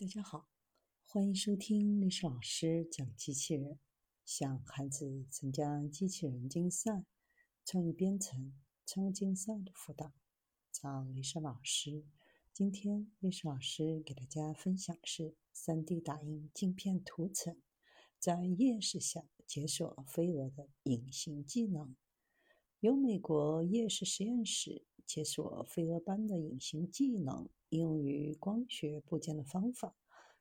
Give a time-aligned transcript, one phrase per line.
[0.00, 0.48] 大家好，
[1.04, 3.78] 欢迎收听历史老师讲机器人，
[4.24, 7.04] 向孩子参加机器人竞赛、
[7.66, 8.54] 创意编程、
[8.86, 10.14] 创意竞赛的辅导，
[10.72, 12.06] 找历史老师。
[12.54, 17.60] 今天历史老师给大家分享的是 3D 打印镜片涂层
[18.18, 21.94] 在夜视下解锁飞蛾的隐形技能。
[22.78, 24.82] 由美国夜视实验室
[25.12, 27.48] 解锁飞蛾般的隐形技能。
[27.70, 29.96] 应用于光学部件的方法，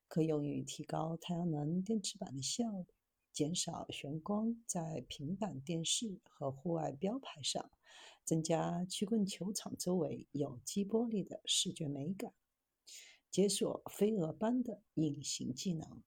[0.08, 2.86] 可用于提高太阳能电池板的效率，
[3.34, 7.72] 减少眩光在平板电视和户外标牌上，
[8.24, 12.32] 增加曲棍球场周围有机玻璃的视觉美感。
[13.32, 16.04] 解锁飞蛾般的隐形技能，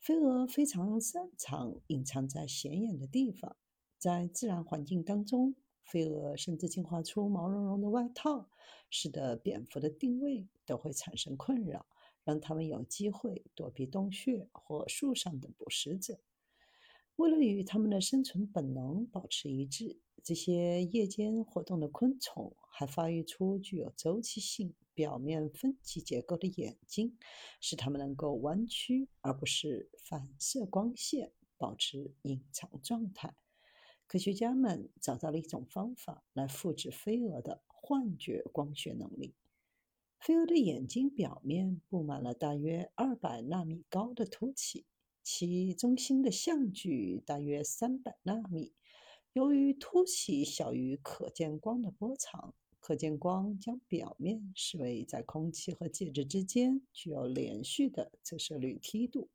[0.00, 3.56] 飞蛾非常擅长隐藏在显眼的地方，
[3.96, 5.54] 在自然环境当中。
[5.86, 8.50] 飞蛾甚至进化出毛茸茸的外套，
[8.90, 11.86] 使得蝙蝠的定位都会产生困扰，
[12.24, 16.18] 让它们有机会躲避洞穴或树上的捕食者。
[17.14, 27.16] 为了与它们的生存本能保持一致，这些夜间活动的昆虫还发育出具有周期性、表面分级结构的眼睛，
[27.60, 33.34] 使它们能够弯曲而不是反射光线，保持隐藏状态。
[34.06, 39.34] 科学家们找到了一种方法来复制飞蛾的幻觉光学能力。
[40.20, 44.86] 飞蛾的眼睛表面布满了大约二百纳米高的凸起，
[45.22, 48.72] 其中心的相距大约三百纳米。
[49.32, 59.28] 由于凸起小于可见光的波长，可见光将表面视为在空气和介质之间具有连续的折射率梯度。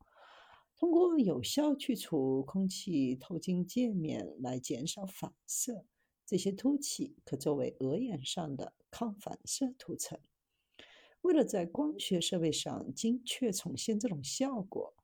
[0.82, 5.86] 通过有效去除空气透进界面来减少反射，
[6.26, 10.20] 这些凸起可作为额眼上的抗反射涂层。
[11.22, 14.96] 为了在光学设备上精确重现这种效果，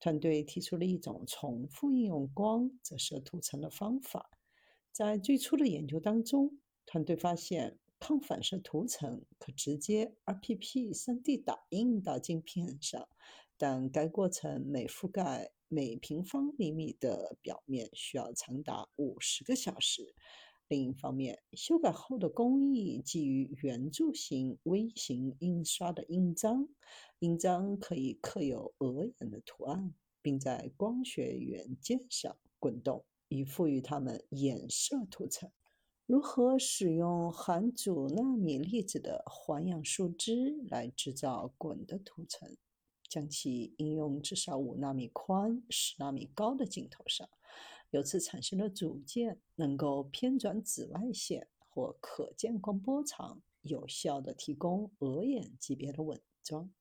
[0.00, 4.30] 团队提出了一种重复应用光折射涂层的方法。
[4.90, 13.06] 在最初的研究当中，团队发现抗反射涂层可直接 RPP 3D 打印到镜片上。
[13.58, 20.14] 但该过程每覆盖每平方厘米的表面需要长达五十个小时。
[20.68, 26.68] 另一方面，修改后的工艺基于圆柱形微型印刷的印章，
[27.20, 35.48] 印章可以刻有额眼的图案，并在光学元件上滚动，以赋予它们衍射涂层。
[36.04, 42.56] 如何使用含主纳米粒子的环氧树脂来制造滚的涂层？
[43.08, 47.28] 将其应用至少五纳米宽、十纳米高的镜头上，
[47.90, 56.72] 由此产生的组件能够偏转紫外线或可见光波长，有效地提供额眼级别的稳装。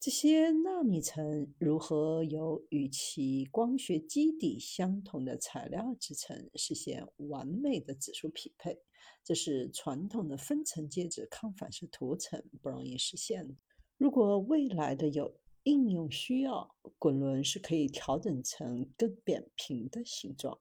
[0.00, 8.78] 这些纳米层如何由与其光学基底相同的材料制成，实现完美的指数匹配，
[9.24, 13.54] 这是传统的分层介质抗反射涂层不容易实现的。
[13.96, 20.58] 如果未来的有应用需要，滚轮是可以调整成更扁平的形状。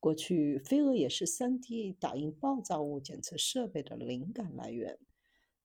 [0.00, 4.98] 过去，飞蛾也是 3D 打印爆炸物检测设备的灵感来源。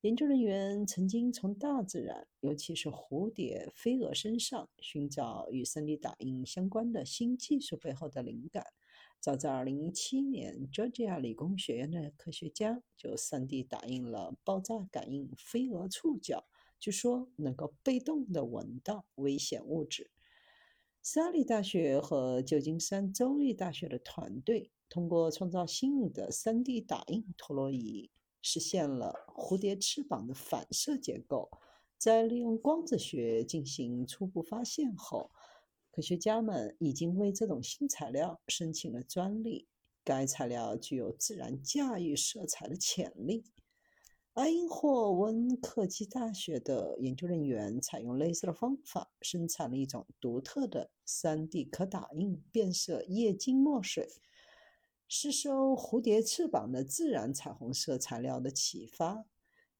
[0.01, 8.63] 研究人员曾经从大自然，尤其是蝴蝶、飞蛾身上寻找与 3D 打印相关的新技术背后的灵感。
[9.19, 16.45] 早在2017年，Georgia 理工学院的科学家就 3D 打印了爆炸感应飞蛾触角。
[16.79, 20.11] 据说能够被动地闻到危险物质。
[21.01, 28.11] 沙利大学和旧金山州立大学的团队通过创造新颖的 3D 打印陀螺仪，
[28.41, 31.49] 实现了蝴蝶翅膀的反射结构。
[31.97, 35.31] 在利用光子学进行初步发现后，
[35.91, 39.67] 科学家们已经为这种新材料申请了专利。
[40.03, 43.43] 该材料具有自然驾驭色彩的潜力。
[44.37, 54.07] 埃因霍温科技大学的研究人员采用类似的方法，生产了一种独特的 3D 可打印变色液晶墨水，
[55.07, 59.25] 是受蝴蝶翅膀的自然彩虹色材料的启发，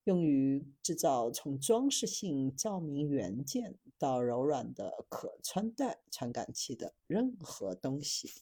[0.06, 8.42] 用于制造从装饰性照明元件到柔软的可穿戴传感器的任何东西。